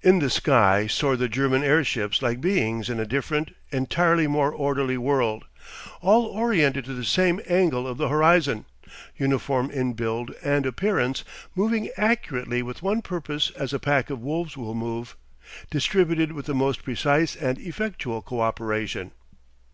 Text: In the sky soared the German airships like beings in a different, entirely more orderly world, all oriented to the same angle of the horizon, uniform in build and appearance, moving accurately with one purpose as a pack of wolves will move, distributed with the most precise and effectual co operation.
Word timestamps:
In 0.00 0.20
the 0.20 0.30
sky 0.30 0.86
soared 0.86 1.18
the 1.18 1.28
German 1.28 1.62
airships 1.62 2.22
like 2.22 2.40
beings 2.40 2.88
in 2.88 2.98
a 2.98 3.04
different, 3.04 3.54
entirely 3.70 4.26
more 4.26 4.50
orderly 4.50 4.96
world, 4.96 5.44
all 6.00 6.22
oriented 6.24 6.86
to 6.86 6.94
the 6.94 7.04
same 7.04 7.42
angle 7.46 7.86
of 7.86 7.98
the 7.98 8.08
horizon, 8.08 8.64
uniform 9.18 9.70
in 9.70 9.92
build 9.92 10.30
and 10.42 10.64
appearance, 10.64 11.24
moving 11.54 11.90
accurately 11.98 12.62
with 12.62 12.80
one 12.82 13.02
purpose 13.02 13.50
as 13.50 13.74
a 13.74 13.78
pack 13.78 14.08
of 14.08 14.22
wolves 14.22 14.56
will 14.56 14.74
move, 14.74 15.14
distributed 15.70 16.32
with 16.32 16.46
the 16.46 16.54
most 16.54 16.82
precise 16.82 17.36
and 17.36 17.58
effectual 17.58 18.22
co 18.22 18.40
operation. 18.40 19.10